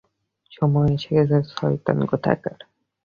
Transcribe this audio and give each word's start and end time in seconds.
সময় 0.51 0.89
এসে 0.95 1.11
গেছে, 1.17 1.51
শয়তান 1.51 1.97
কোথাকার! 2.11 2.57